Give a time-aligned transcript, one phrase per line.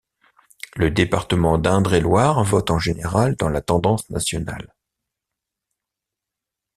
[0.77, 4.73] Le département d'Indre-et-Loire vote en général dans la tendance nationale.